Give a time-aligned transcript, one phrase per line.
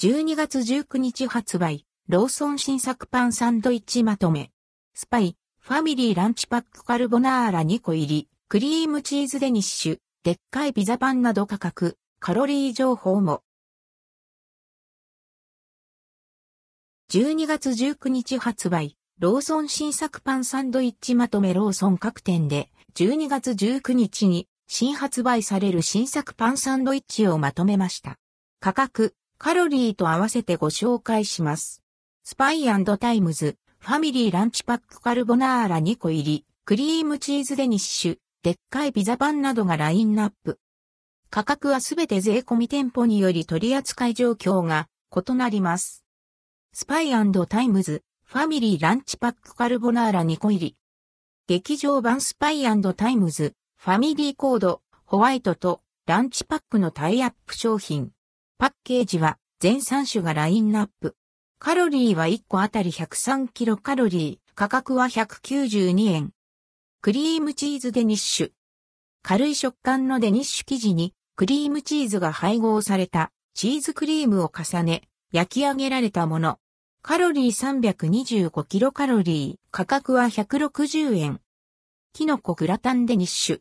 [0.00, 4.52] 12月19日発売、ローソン新作パンサンドイッチまとめ。
[4.94, 13.42] スパイ、ファミリーランチパックカルボナーラ2個入り、クリームチーズデニッシュ、でっかいピザパンなど価格、カロリー情報も。
[17.10, 28.14] 12月19日発売、ローソン新作パンサンドイッチまとめローソン各店で、12月19日に新発売される新作パンサンドイッチをまとめました。
[28.60, 31.80] 価格、カロリーと合わせてご紹介します。
[32.24, 40.58] スパイタイムズ、ファミリーランチパックカルボナーラ2個入り、クリームチーズデニッシュ、でっかいピザパンなどがラインナップ。
[41.30, 46.04] 価格はすべて税込み店舗により取扱い状況が異なります。
[46.72, 47.12] スパイ
[47.48, 50.76] タイムズ、ファミリーランチパックカルボナーラ2個入り。
[51.46, 58.10] 劇場版スパイタイムズ、ファミリーコード、ホワイトとランチパックのタイアップ商品。
[58.60, 61.14] パッケージは全3種がラインナップ。
[61.60, 66.32] カロリーは1個あたり103キロカロリー、価格は192円。
[67.00, 68.50] クリームチーズデニッシュ。
[69.22, 76.58] 軽い食感のデニッシュ生地にクリームチーズが配合されたチーズクリームを重ね焼き上げられたもの。
[77.00, 81.40] カロリー325キロカロリー、価格は160円。
[82.12, 83.60] キノコグラタンデニッシュ。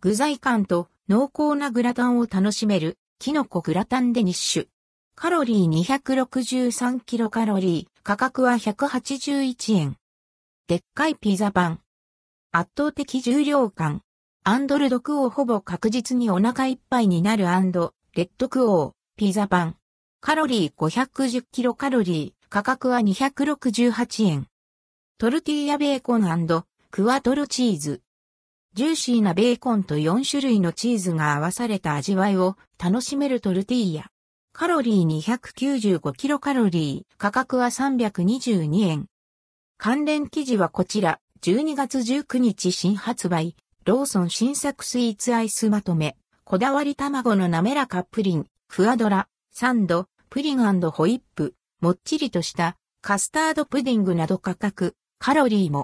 [0.00, 4.66] 具材感と濃厚なグラタンを楽しめる、キノコグラタンデニッシュ。
[5.14, 9.96] カロリー263キロカロリー、価格は181円。
[10.66, 11.80] でっかいピザパン。
[12.52, 14.02] 圧倒的重量感。
[14.42, 19.76] アンドルドクオーほぼ確実にお腹いっぱいになるアンド、レッドクオー、ピザパン。
[20.20, 24.46] カロリー510キロカロリー、価格は268円。
[25.16, 28.02] トルティーヤベーコンクワトロチーズ。
[28.74, 34.06] ジューシーなベーコンと4種類のチーズが合わされた味わいを楽しめるトルティーヤ。
[34.52, 39.06] カロリー295キロカロリー、価格は322円。
[39.78, 50.58] 関連記事はこちら、12月19日新発売、ローソン新作スイーツアイスまとめ、こだわり卵の滑らかプリン、フアドラ、サンド、プリン
[50.90, 55.82] ホイップ、もっちりとしたカスタードプディングなど価格、カロリーも